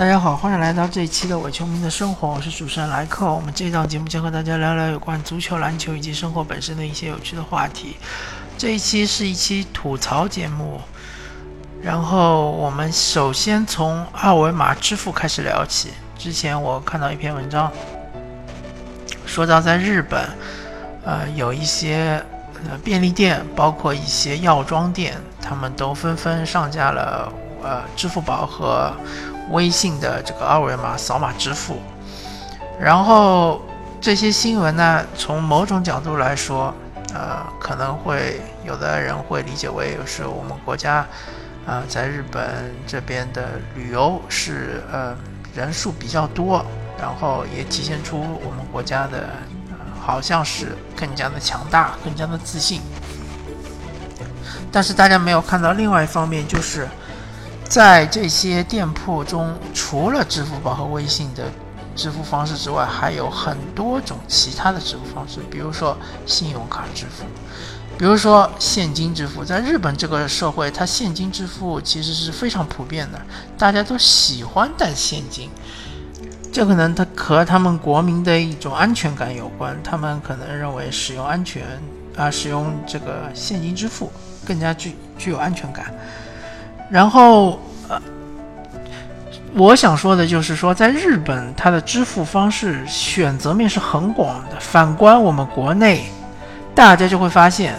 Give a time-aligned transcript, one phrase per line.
[0.00, 3.30] 大家好，欢迎来到这一期的伪球迷的生活，我是主持人莱克。
[3.30, 7.98] 我们这档节目将和大家聊聊有关足球、篮球以及生活本身的一些有趣的话题。
[8.56, 10.80] 这一期是一期吐槽节目，
[11.82, 15.90] 然后我们首先从二维码支付开始聊起。
[16.16, 17.70] 之前我看到一篇文章，
[19.26, 20.30] 说到在日本，
[21.04, 22.24] 呃，有一些
[22.70, 27.30] 呃便利店，包括一些药妆店，他们都纷纷上架了
[27.62, 28.90] 呃支付宝和
[29.50, 31.78] 微信的这个二维码扫码支付。
[32.80, 33.60] 然后
[34.00, 36.74] 这些新闻呢，从某种角度来说，
[37.14, 41.06] 呃，可能会有的人会理解为是我们国家，
[41.66, 45.16] 呃，在日本这边的旅游是呃。
[45.52, 46.64] 人数比较多，
[46.96, 49.30] 然后也体现出我们国家的，
[50.00, 52.80] 好像是更加的强大，更加的自信。
[54.70, 56.86] 但是大家没有看到另外一方面，就是
[57.70, 61.44] 在这些店铺中，除了支付宝和微信的
[61.94, 67.24] 支付方式之外，还有很多种其他的支付方式，比如说信用卡支付，
[67.96, 69.44] 比如说现金支付。
[69.44, 73.22] 在日本这个社会，它现金支付其实是非常普遍的，
[73.56, 75.48] 大家都喜欢带现金。
[76.52, 81.62] 这可能它和他们国民的一种安全感有关，他们可能认为使用安全
[82.16, 84.10] 啊，使用这个现金支付。
[84.44, 85.94] 更加具具有安全感。
[86.90, 88.00] 然后，呃，
[89.54, 94.60] 我想说的就是说，在日本，它的支付方式选择面是很广的。
[94.60, 96.04] 反观我们国内，
[96.72, 97.74] 大家就会发现，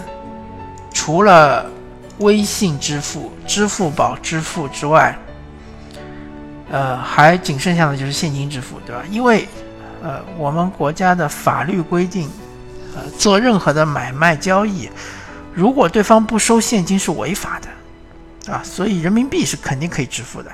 [0.94, 1.66] 除了
[2.20, 5.18] 微信支付、支付宝支付之外，
[6.70, 9.02] 呃，还仅剩下的就是现金支付，对吧？
[9.10, 9.48] 因为，
[10.04, 12.30] 呃，我们国家的法律规定，
[12.96, 14.90] 呃，做任何的买卖交易。
[15.54, 17.68] 如果对方不收现金是违法的，
[18.52, 20.52] 啊，所以人民币是肯定可以支付的。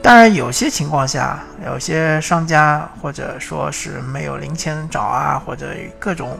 [0.00, 6.38] 当然，有些情况下，有些商家或者说是没有零钱找啊，或者各种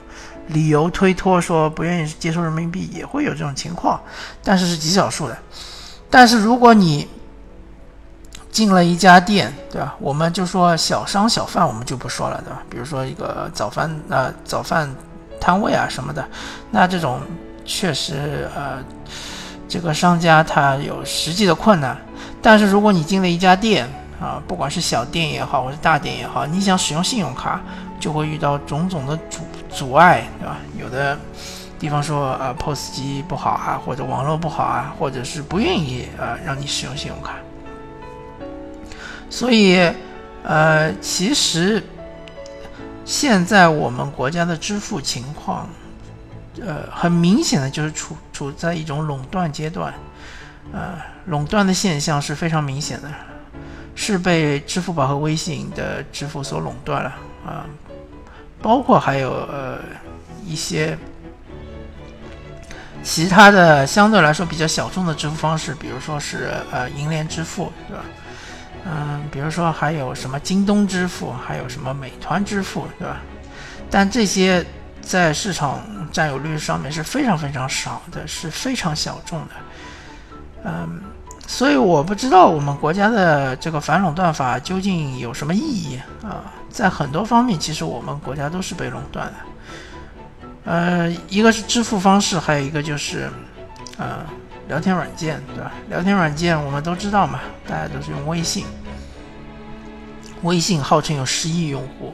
[0.49, 4.01] 理由推脱说不愿意接受人民币，也会有这种情况，
[4.43, 5.37] 但是是极少数的。
[6.09, 7.09] 但是如果你
[8.51, 9.95] 进了一家店，对吧？
[9.99, 12.63] 我们就说小商小贩，我们就不说了，对吧？
[12.71, 14.89] 比如说一个早饭呃早饭
[15.41, 16.27] 摊位啊什么的，
[16.71, 17.21] 那这种。
[17.67, 18.79] 确实，呃，
[19.75, 21.99] 这个商家他有实际的困难。
[22.41, 23.89] 但是如果你进了一家店
[24.21, 27.61] 啊，不管是小店也好，或者大店也好，你想使用信用卡，
[27.99, 30.59] 就会遇到种种的阻阻碍，对吧？
[30.81, 31.19] 有的
[31.77, 37.35] 地方说啊，POS 机不好啊，或者网络不好啊，或者是不愿意啊让你使用信用卡。
[39.29, 39.91] 所以，
[40.45, 41.83] 呃，其实
[43.05, 45.69] 现在我们国家的支付情况。
[46.63, 49.93] 呃，很明显的就是处处在一种垄断阶段，
[50.73, 53.09] 呃，垄断的现象是非常明显的，
[53.97, 57.13] 是被支付宝和微信的支付所垄断了
[57.45, 57.67] 啊，
[58.63, 59.79] 包括还有呃
[60.47, 60.97] 一些
[63.03, 68.05] 其他的相对来说比较小众的支付方式，比如说是呃银联支付，对吧？
[68.87, 73.21] 嗯，比如说还有什么京东支付，还有什么美团支付，对吧？
[73.91, 74.65] 但这些。
[75.05, 79.55] 在市场占有率上面是非常非常少的，是非常小众的，
[80.65, 81.03] 嗯，
[81.47, 86.43] 所以我不知道我们国家的这个反垄断法究竟有什么意义啊？
[86.71, 89.35] 在很多方面，其实我们国家都是被垄断的，
[90.65, 93.31] 呃，一个是支付方式，还有一个就是
[93.99, 94.25] 呃
[94.67, 95.71] 聊天软件，对吧？
[95.89, 98.65] 聊天软件我们都知道嘛，大家都是用微信，
[100.43, 102.13] 微信号称有十亿用户。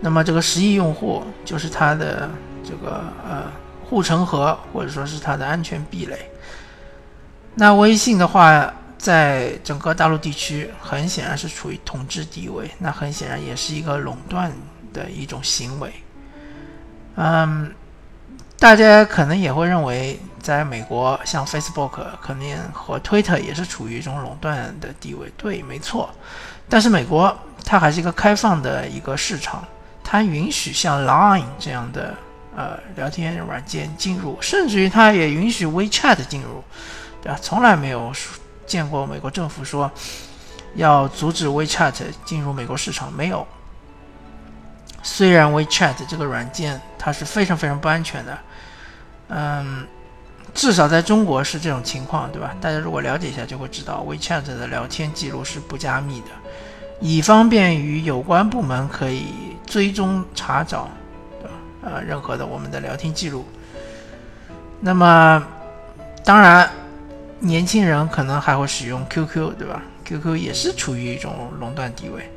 [0.00, 2.30] 那么这个十亿用户就是它的
[2.64, 3.44] 这个呃
[3.84, 6.30] 护城河，或者说是它的安全壁垒。
[7.54, 14.50] 那微信的话，在整个大陆地区很显然是处于统治地位，那很显然也是一个垄断
[14.92, 15.92] 的一种行为。
[17.16, 17.74] 嗯，
[18.58, 26.08] 大家可能也会认为，在美国像 Facebook 肯定和 Twitter 也是处于一种垄断的地位，对，没错。
[26.68, 29.62] 但是美国它还是一个开放的一个市场。
[30.10, 32.12] 它允许像 Line 这样的
[32.56, 36.64] 呃聊天软件进入，甚至于它也允许 WeChat 进入，
[37.22, 37.38] 对吧？
[37.40, 38.12] 从来没有
[38.66, 39.88] 见过美国政府说
[40.74, 41.92] 要阻止 WeChat
[42.24, 43.46] 进入美国市场，没有。
[45.00, 48.38] 虽然 WeChat 这个软件它是非常非常不安全的，
[49.28, 49.86] 嗯，
[50.52, 52.52] 至少在中国是这种情况，对吧？
[52.60, 56.26] 大家如果了解一下就会知道，WeChat 的聊天记录是不加密的，
[57.00, 59.26] 以方便于有关部门可以。
[59.66, 60.88] 追踪查找，
[61.40, 61.54] 对吧？
[61.82, 63.46] 呃，任何的我们的聊天记录。
[64.80, 65.40] 那么，
[66.24, 66.68] 当然，
[67.38, 72.28] 年轻人可能还会使用 QQ，对吧 QQ 也是处于一种垄断地位。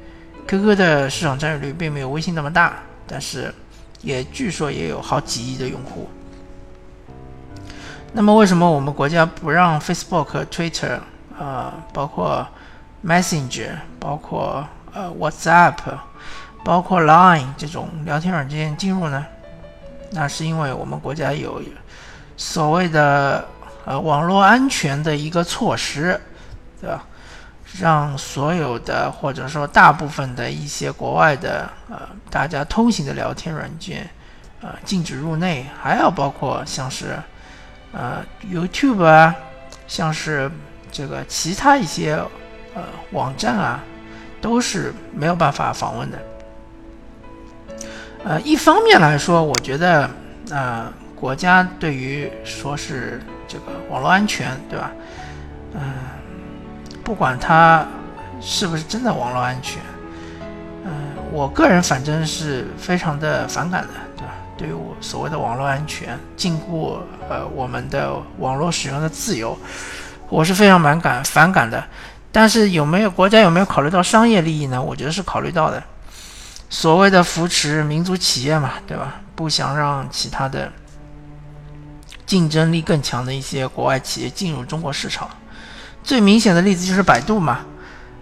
[0.47, 2.75] QQ 的市场占有率并没有微信那么大，
[3.07, 3.51] 但是
[4.03, 6.07] 也据说也有好几亿的用户。
[8.11, 10.99] 那么为什么我们国家不让 Facebook、Twitter
[11.39, 12.47] 啊，包括
[13.05, 15.75] Messenger、包括呃 WhatsApp、
[16.63, 19.25] 包括 Line 这种聊天软件进入呢？
[20.11, 21.61] 那是因为我们国家有
[22.37, 23.45] 所谓的
[23.85, 26.19] 呃网络安全的一个措施，
[26.79, 27.03] 对吧？
[27.79, 34.07] 让所有的或者说大部分的一些国外的呃大家通行的聊天软件，
[34.61, 37.17] 呃禁止入内，还要包括像是
[37.91, 39.35] 呃 YouTube 啊，
[39.87, 40.51] 像是
[40.91, 42.23] 这个其他一些
[42.75, 43.83] 呃网站啊，
[44.41, 46.17] 都是没有办法访问的。
[48.23, 50.09] 呃，一方面来说，我觉得
[50.49, 54.91] 呃国家对于说是这个网络安全，对吧？
[55.73, 55.81] 嗯。
[57.03, 57.85] 不管它
[58.39, 59.81] 是不是真的网络安全，
[60.85, 60.91] 嗯，
[61.33, 64.33] 我个人反正是非常的反感的，对吧？
[64.57, 66.95] 对于我所谓的网络安全，禁锢
[67.27, 69.57] 呃我们的网络使用的自由，
[70.29, 71.83] 我是非常反感反感的。
[72.33, 74.81] 但是有没有国家有没有考虑到商业利益呢？
[74.81, 75.81] 我觉得是考虑到的。
[76.67, 79.21] 所谓的扶持民族企业嘛，对吧？
[79.35, 80.73] 不想让其他的
[82.25, 85.29] 竞争力更强的一些国外企业进入中国市场。
[86.03, 87.59] 最明显的例子就是百度嘛，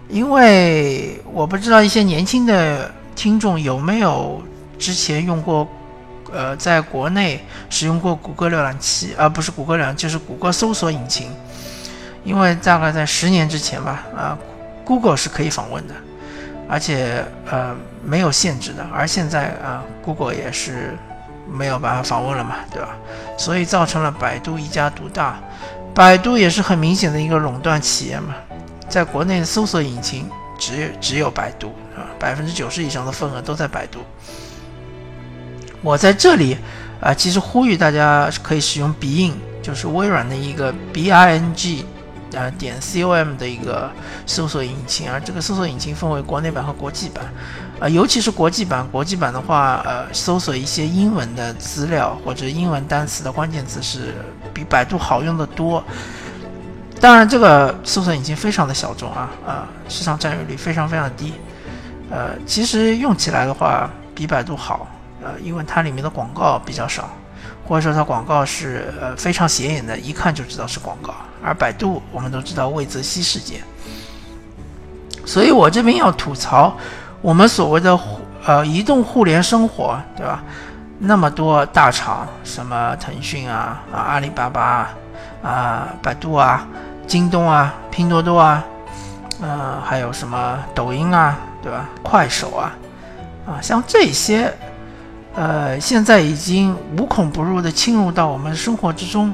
[0.09, 4.43] 因为我不知道一些年轻的听众有没有
[4.77, 5.65] 之前用过，
[6.33, 11.31] 呃，在国内使用过谷歌浏览器，而不是谷歌浏览，就是谷歌搜索引擎。
[12.23, 14.37] 因为大概在十年之前吧，啊
[14.85, 15.93] ，Google 是可以访问的，
[16.69, 20.95] 而且呃没有限制的，而现在啊，Google 也是
[21.51, 22.89] 没有办法访问了嘛，对吧？
[23.37, 25.39] 所以造成了百度一家独大。
[25.93, 28.35] 百度也是很明显的一个垄断企业嘛，
[28.87, 33.99] 在国内的搜索引擎只只有百度啊，百分之九十以上的份额都在百度。
[35.81, 36.55] 我在这里
[37.01, 41.85] 啊，其实呼吁大家可以使用 Bing，就是微软的一个 B I N G。
[42.33, 43.91] 呃，点 com 的一个
[44.25, 47.25] 搜索引擎，而这个搜索引擎分为国内版和国际版，
[47.79, 54.13] 呃，尤其是国际版，国际版的话，呃，搜索一些英文的资料或者英文单词的关键词是
[54.53, 55.83] 比百度好用的多。
[57.01, 61.33] 当然，这个搜索引擎非常的小众啊，啊，市场占有率非常非常低。
[62.09, 64.87] 呃，其实用起来的话比百度好，
[65.21, 67.09] 呃，因为它里面的广告比较少。
[67.71, 71.13] 或者说它广告是呃非常显眼的，一看就知道是广告。
[71.41, 73.61] 而百度我们都知道魏则西事件，
[75.25, 76.75] 所以我这边要吐槽
[77.21, 77.97] 我们所谓的
[78.45, 80.43] 呃移动互联生活，对吧？
[80.99, 84.89] 那么多大厂，什么腾讯啊啊阿里巴巴
[85.41, 86.67] 啊百度啊
[87.07, 88.65] 京东啊拼多多啊，
[89.41, 91.87] 呃还有什么抖音啊，对吧？
[92.03, 92.75] 快手啊
[93.47, 94.53] 啊像这些。
[95.33, 99.33] 呃，现在已经无孔不入的侵入到我们生活之中，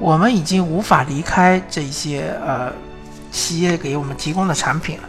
[0.00, 2.72] 我们已经无法离开这些呃
[3.30, 5.04] 企业给我们提供的产品了。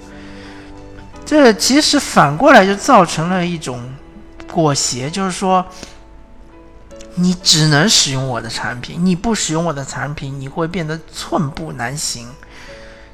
[1.25, 3.81] 这其实反过来就造成了一种
[4.53, 5.65] 裹挟，就是说，
[7.15, 12.27] 你只能使用我的产品，你不使用我的产品，你会变得寸步难行。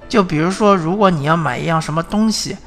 [0.10, 2.58] 就比如说，如果你要买一样什么东西，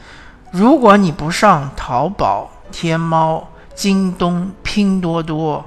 [0.51, 3.47] 如果你不上淘宝、天猫。
[3.77, 5.65] 京东、拼多多，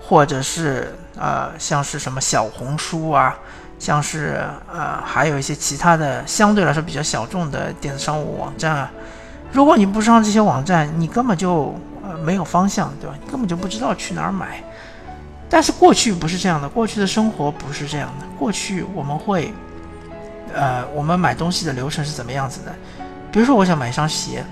[0.00, 3.38] 或者是呃，像是什么小红书啊，
[3.78, 8.90] 像是呃，还有一些其他的相对来说比较小众的电子商务网站啊。
[9.52, 11.72] 如果你不上这些网站，你根本就
[12.22, 13.16] 没有方向，对吧？
[13.24, 14.62] 你根本就不知道去哪儿买。
[15.48, 18.26] 但是过去不是这样的，过去的生活不是这样的。
[18.38, 19.54] 过去我们会，
[20.52, 22.74] 呃，我们买东西的流程是怎么样子的？
[23.30, 24.44] 比如说，我想买一双鞋。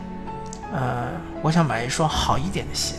[0.73, 1.09] 呃，
[1.43, 2.97] 我想买一双好一点的鞋，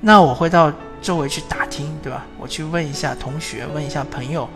[0.00, 0.72] 那我会到
[1.02, 2.24] 周围去打听，对吧？
[2.38, 4.48] 我去问一下同学，问一下朋友，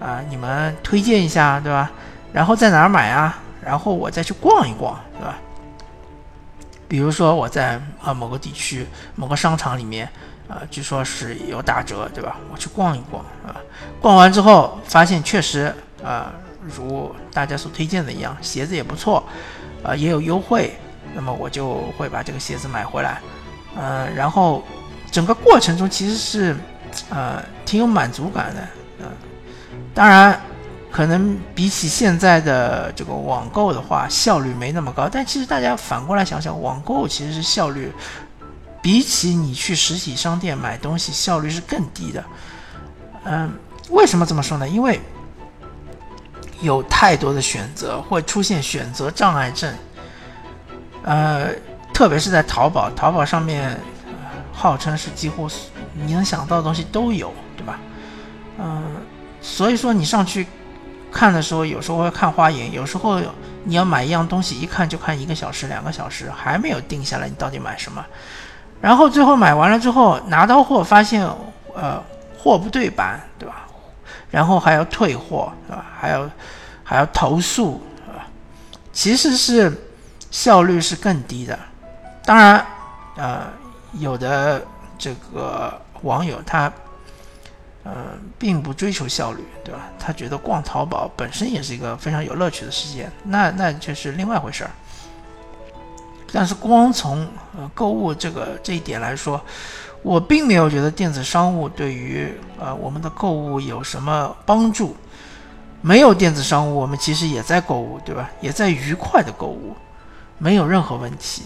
[0.00, 1.90] 啊，你们推荐一下，对吧？
[2.32, 3.38] 然后在哪儿买啊？
[3.60, 5.38] 然后我再去逛一逛，对吧？
[6.86, 10.08] 比如说我在啊某个地区某个商场里面，
[10.48, 12.36] 啊，据说是有打折，对吧？
[12.52, 13.56] 我去逛一逛，啊，
[14.00, 19.24] 逛完之后发现确实，啊，如大家所推荐的一样，鞋子也不错，
[19.82, 20.78] 啊，也有优惠。
[21.14, 23.20] 那么我就会把这个鞋子买回来，
[23.76, 24.64] 呃，然后
[25.10, 26.56] 整个过程中其实是，
[27.08, 28.68] 呃，挺有满足感的，
[28.98, 29.06] 嗯，
[29.94, 30.40] 当然，
[30.90, 37.92] 可能比起现在的这个网购的话，效率没那么高，但其实大家反过来想想，网购其实是效率，
[38.82, 42.24] 比起你去实体商店买东西，效率是更低的，
[43.24, 43.52] 嗯，
[43.90, 44.68] 为什么这么说呢？
[44.68, 45.00] 因为
[46.60, 49.72] 有太多的选择，会出现选择障碍症。
[51.04, 51.50] 呃，
[51.92, 53.78] 特别是在淘宝，淘宝上面
[54.52, 55.48] 号称是几乎
[55.92, 57.78] 你能想到的东西都有，对吧？
[58.58, 58.82] 嗯，
[59.40, 60.46] 所以说你上去
[61.12, 63.20] 看的时候，有时候会看花眼，有时候
[63.64, 68.04] 你要买一样东西，一看就看一个小时、两个小时，还没有定下来你到底买什么。
[68.80, 71.26] 然后最后买完了之后，拿到货发现，
[71.74, 72.02] 呃，
[72.38, 73.66] 货不对版，对吧？
[74.30, 75.84] 然后还要退货，对吧？
[75.98, 76.30] 还要
[76.82, 78.26] 还要投诉，啊，
[78.92, 79.72] 其实是
[80.34, 81.56] 效率是更低的。
[82.24, 82.66] 当然，
[83.16, 83.46] 呃，
[83.92, 84.60] 有的
[84.98, 86.64] 这个网友他，
[87.84, 87.92] 呃，
[88.36, 89.82] 并不追求效率，对吧？
[89.96, 94.70] 他觉得逛淘宝本身也是一个非常有乐趣的事件，那那就是另外一回事儿。
[96.32, 97.24] 但是光从
[97.56, 99.40] 呃购物这个这一点来说，
[100.02, 104.96] 我并没有觉得电子商务对于呃我们的购物有什么帮助。
[105.80, 108.28] 没有电子商务，我们其实也在购物，对吧？
[108.40, 109.76] 也在愉快的购物，
[110.44, 111.44] 没有任何问题，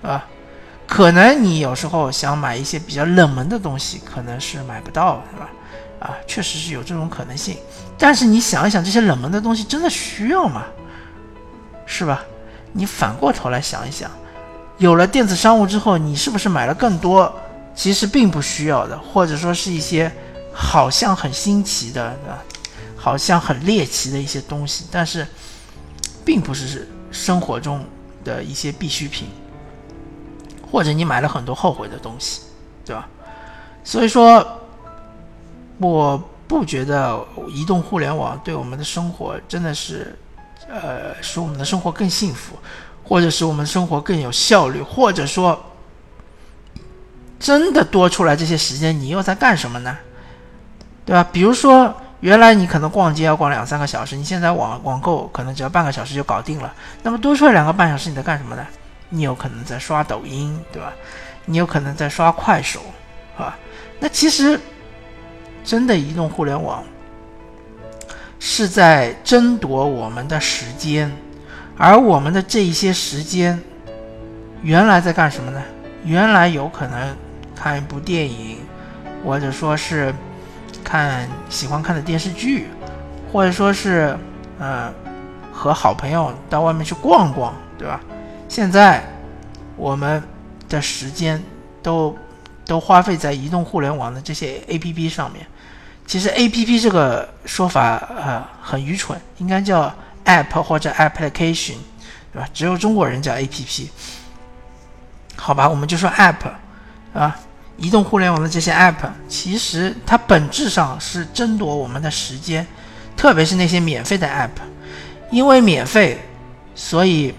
[0.00, 0.24] 啊。
[0.86, 5.50] 可能你有时候想买一些比较冷门的东西，可能是买不到，是吧？
[6.00, 7.58] 啊，确实是有这种可能性。
[7.98, 10.64] 但是你想一想，这些冷门的东西真的需要吗？
[11.84, 12.24] 是吧？
[12.72, 14.10] 你反过头来想一想。
[14.78, 17.30] 有了电子商务之后，你是不是买了更多
[17.74, 20.10] 其实并不需要的，或者说是一些
[20.54, 22.40] 好像很新奇的，啊，
[22.96, 25.26] 好像很猎奇的一些东西，但是
[26.24, 27.84] 并不是生活中
[28.24, 29.28] 的一些必需品，
[30.70, 32.42] 或者你买了很多后悔的东西，
[32.84, 33.08] 对吧？
[33.84, 34.46] 所以说，
[35.78, 40.18] 我不觉得移动互联网对我们的生活真的是，
[40.68, 42.56] 呃，使我们的生活更幸福。
[43.04, 45.58] 或者使我们生活更有效率，或者说，
[47.40, 49.96] 真的多出来这些时间，你又在干什么呢？
[51.06, 51.26] 对吧？
[51.32, 56.74] 比如说，原来你可能逛街要逛两三个小时，你现在网网购可能只要半个小时就搞定了。
[57.02, 58.66] 那么多出来两个半小时，你在干什么呢？
[59.10, 60.92] 你有可能在刷抖音，对吧？
[61.46, 62.80] 你有可能在刷快手，
[63.38, 63.56] 啊？
[64.00, 64.60] 那其实，
[65.64, 66.84] 真的移动互联网
[68.38, 71.10] 是在争夺我们的时间。
[71.76, 73.58] 而我们的这一些时间，
[74.62, 75.62] 原来在干什么呢？
[76.04, 77.16] 原来有可能
[77.54, 78.58] 看一部电影，
[79.24, 80.12] 或者说是
[80.88, 82.68] 看喜欢看的电视剧，
[83.30, 84.16] 或者说是
[84.58, 84.90] 呃
[85.52, 88.00] 和好朋友到外面去逛逛，对吧？
[88.48, 89.04] 现在
[89.76, 90.22] 我们
[90.68, 91.42] 的时间
[91.82, 92.16] 都
[92.64, 95.46] 都花费在移动互联网的这些 A P P 上面。
[96.06, 99.92] 其实 A P P 这个说法呃很愚蠢，应该叫。
[100.24, 101.76] app 或者 application，
[102.30, 102.46] 对吧？
[102.52, 103.88] 只有中国人叫 app，
[105.36, 105.66] 好吧？
[105.66, 106.50] 我们就说 app，
[107.14, 107.34] 啊，
[107.78, 112.66] 移动互联网的这些 app，其实它本质上是争夺我们的时间，
[113.16, 114.50] 特别是那些免费的 app，
[115.30, 116.18] 因为免费，
[116.74, 117.32] 所以，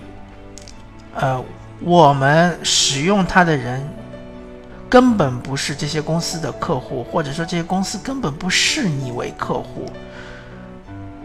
[1.14, 1.44] 呃，
[1.82, 3.86] 我们使用它的人
[4.90, 9.86] 根本不是这些公司的客户，或者说这些公司根本不视你为客户。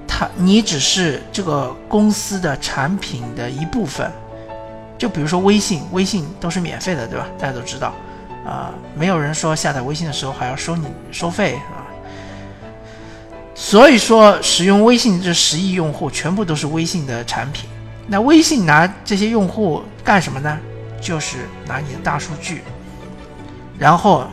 [0.07, 4.11] 他，你只是这个公司的产品的一部分，
[4.99, 7.27] 就比如说微信，微信都是免费的，对吧？
[7.39, 7.93] 大家都知道，
[8.45, 11.87] 啊，没有人说下载微信的时候还要收你收费啊。
[13.55, 17.69] 所以说，使用微信这十亿用户全部都是微信的产品。
[18.07, 20.59] 那微信拿这些用户干什么呢？
[21.01, 22.63] 就是拿你的大数据，
[23.79, 24.25] 然后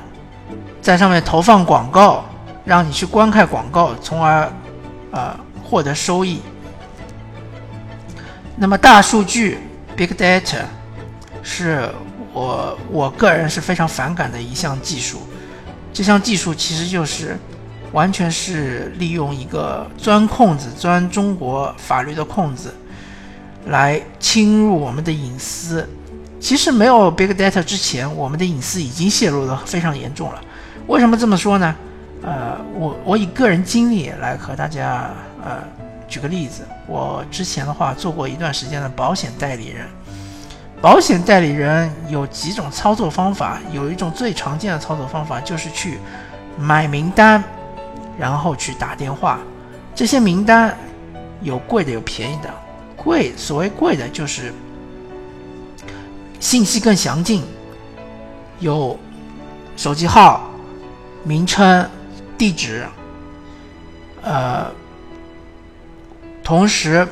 [0.81, 2.25] 在上面投放广告，
[2.65, 4.51] 让你去观看广告，从而，
[5.11, 5.35] 呃。
[5.63, 6.41] 获得收益。
[8.57, 9.57] 那么大数据
[9.95, 10.63] （Big Data）
[11.41, 11.89] 是
[12.33, 15.21] 我我个人是非常反感的一项技术。
[15.93, 17.37] 这项技术其实就是
[17.91, 22.73] 完全是利用一个钻空子、钻中国法律的空子
[23.67, 25.87] 来侵入我们的隐私。
[26.39, 30.41] 其实没有 Big Data 之前，我们的隐私已经泄露的非常严重了。
[30.87, 31.75] 为什么这么说呢？
[32.23, 35.11] 呃，我我以个人经历来和大家。
[35.43, 35.57] 呃，
[36.07, 39.87] 举个例子，我之前的话做过一段时间的保险代理人。
[40.81, 45.99] 保险代理人有几种操作方法，有一种最常见的操作方法就是去
[46.57, 47.43] 买名单，
[48.17, 49.39] 然后去打电话。
[49.93, 50.75] 这些名单
[51.41, 52.49] 有贵的，有便宜的。
[52.95, 54.51] 贵，所谓贵的就是
[56.39, 57.43] 信息更详尽，
[58.59, 58.97] 有
[59.77, 60.49] 手机号、
[61.23, 61.87] 名称、
[62.37, 62.85] 地址，
[64.23, 64.65] 呃。
[66.43, 67.07] 同时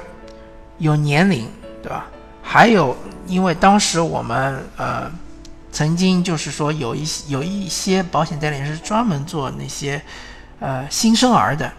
[0.79, 1.47] 有年龄，
[1.83, 2.07] 对吧？
[2.41, 2.97] 还有，
[3.29, 5.09] 因为当时我们呃
[5.71, 10.01] 曾经就是说有一些有一些保险代理人是专门做那些
[10.59, 11.71] 呃新生儿的，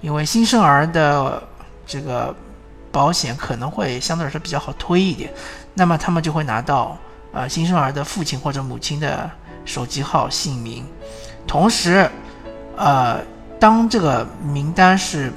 [0.00, 1.42] 因为新生儿的
[1.84, 2.34] 这个
[2.92, 5.30] 保险可能会相对来说比较好推一点，
[5.74, 6.96] 那么他们就会拿到
[7.32, 9.28] 呃新生儿的父亲或者母亲的
[9.64, 10.86] 手机号、姓名，
[11.46, 12.08] 同时，
[12.76, 13.20] 呃，
[13.58, 15.32] 当这个名单是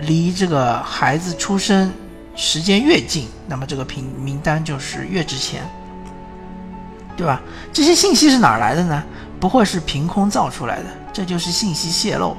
[0.00, 1.92] 离这个孩子出生
[2.40, 5.62] 时间越近，那么这个名名单就是越值钱，
[7.14, 7.38] 对吧？
[7.70, 9.04] 这些信息是哪儿来的呢？
[9.38, 12.34] 不会是凭空造出来的，这就是信息泄露。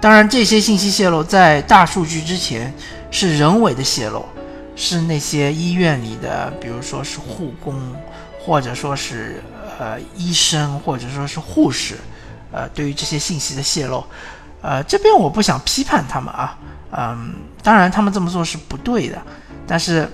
[0.00, 2.72] 当然，这些信息泄露在大数据之前
[3.10, 4.24] 是人为的泄露，
[4.76, 7.74] 是那些医院里的，比如说是护工，
[8.40, 9.42] 或者说是
[9.80, 11.96] 呃医生，或者说是护士，
[12.52, 14.04] 呃，对于这些信息的泄露，
[14.62, 16.56] 呃，这边我不想批判他们啊，
[16.92, 19.20] 嗯，当然他们这么做是不对的，
[19.70, 20.10] 但是，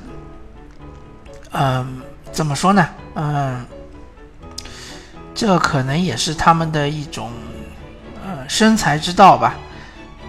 [1.53, 2.87] 嗯，怎么说呢？
[3.15, 3.65] 嗯。
[5.39, 7.31] 这可能也是他们的一种，
[8.25, 9.55] 呃，生财之道吧，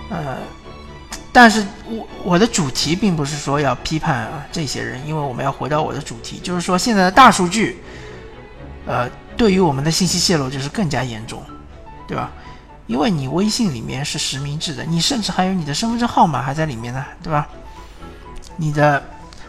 [0.10, 0.36] 呃，
[1.32, 7.82] 但是我我的主题并不是说要批判啊这些人，因为我们要回到我的主题，就是说现在的大数据，
[8.86, 11.42] 呃，对于我们的信息泄露就是更加严重，
[12.06, 12.30] 对吧？
[12.86, 17.48] 因为你微信里面是实名制的，你甚至还有你的身份证号码还在里面呢，对吧？
[18.58, 19.02] 你的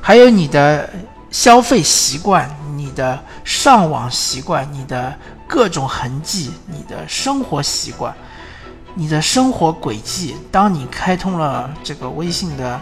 [0.09, 0.89] 还有你的
[1.31, 2.49] 消费习惯，
[2.79, 5.15] 你的上网习惯，你的。
[5.47, 8.15] 各种痕迹，你的生活习惯，
[8.95, 10.37] 你的生活轨迹。
[10.51, 12.81] 当你开通了这个微信的，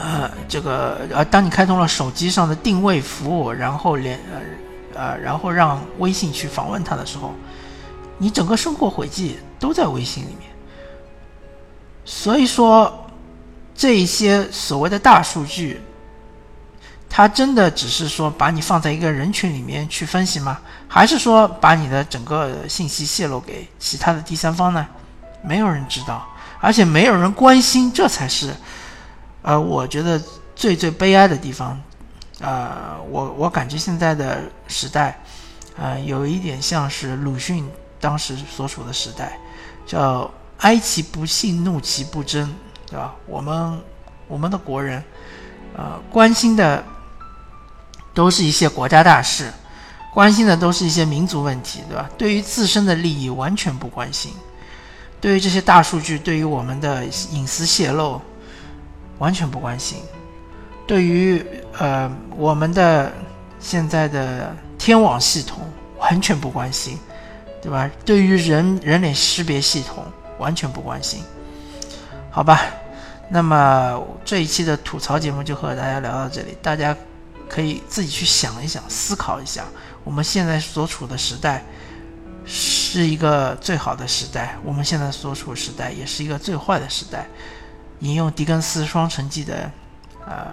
[0.00, 4.20] 呃，这个呃，当你开通了手机上的定位服务，然后连
[4.94, 7.32] 呃呃，然后让微信去访问它的时候，
[8.16, 10.48] 你整个生活轨迹都在微信里面。
[12.04, 13.03] 所以说，
[13.74, 15.80] 这一些所谓的大数据。
[17.08, 20.60] 它真的只是说把你放在一个人群里面去分析吗？
[20.88, 24.84] 还是说把你的整个信息泄露给其他的第三方呢？
[25.40, 26.26] 没有人知道，
[26.58, 28.52] 而且没有人关心，这才是，
[29.42, 30.20] 呃，我觉得
[30.56, 31.80] 最最悲哀的地方。
[32.40, 35.16] 呃，我我感觉现在的时代，
[35.76, 37.70] 呃，有一点像是鲁迅
[38.00, 39.38] 当时所处的时代，
[39.86, 42.52] 叫哀其不幸，怒其不争，
[42.94, 43.12] 对吧？
[43.26, 43.80] 我们
[44.28, 45.02] 我们的国人，
[45.76, 46.84] 呃，关心的。
[48.14, 49.52] 都是一些国家大事，
[50.12, 52.08] 关心的都是一些民族问题，对吧？
[52.16, 54.32] 对于自身的利益完全不关心，
[55.20, 58.22] 对于这些大数据，对于我们的隐私泄露
[59.18, 59.98] 完全不关心，
[60.86, 61.44] 对于
[61.76, 63.12] 呃我们的
[63.58, 65.58] 现在的天网系统
[65.98, 66.96] 完全不关心，
[67.60, 67.90] 对吧？
[68.04, 70.04] 对于人人脸识别系统
[70.38, 71.20] 完全不关心，
[72.30, 72.60] 好吧？
[73.34, 76.96] 那么这一期的吐槽节目就和大家聊到这里，大家。
[77.46, 79.64] 可以自己去想一想，思考一下，
[80.02, 81.62] 我们现在所处的时代
[82.46, 87.28] 是一个最好的时代，我们现在所处时代也是一个最坏的时代。
[88.00, 89.70] 引用狄更斯《双城记》的
[90.26, 90.46] 呃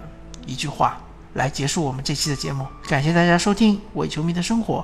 [0.46, 1.00] 一句话
[1.32, 4.80] 来结束我们这期的节目，感谢大家收听《伪球迷的生活》，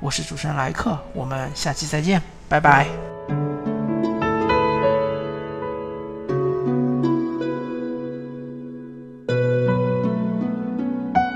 [0.00, 3.47] 我是主持人莱克，我们下期再见，拜拜。